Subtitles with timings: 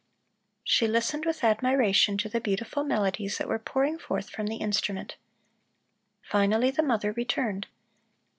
[0.63, 5.15] She listened with admiration to the beautiful melodies that were pouring forth from the instrument.
[6.23, 7.67] Finally the mother returned.